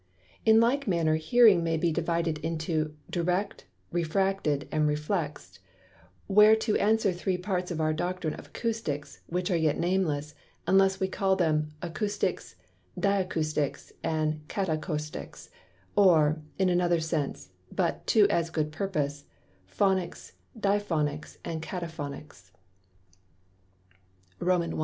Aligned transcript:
In 0.47 0.59
like 0.59 0.87
manner 0.87 1.13
Hearing 1.17 1.63
may 1.63 1.77
be 1.77 1.91
divided 1.91 2.39
into 2.39 2.95
Direct, 3.11 3.65
Refracted 3.91 4.67
and 4.71 4.87
Reflex'd; 4.87 5.59
whereto 6.27 6.73
answer 6.77 7.11
three 7.13 7.37
parts 7.37 7.69
of 7.69 7.79
our 7.79 7.93
Doctrine 7.93 8.33
of 8.33 8.51
Acousticks, 8.51 9.19
which 9.27 9.51
are 9.51 9.55
yet 9.55 9.77
nameless, 9.77 10.33
unless 10.65 10.99
we 10.99 11.07
call 11.07 11.35
them 11.35 11.71
Acousticks, 11.83 12.55
Diacousticks, 12.99 13.91
and 14.03 14.41
Catacousticks, 14.47 15.49
or 15.95 16.41
(in 16.57 16.69
another 16.69 16.99
Sense, 16.99 17.51
but 17.71 18.07
to 18.07 18.27
as 18.29 18.49
good 18.49 18.71
Purpose) 18.71 19.25
Phonicks, 19.67 20.31
Diaphonicks, 20.59 21.37
and 21.45 21.61
Cataphonicks. 21.61 22.49
I. 24.41 24.71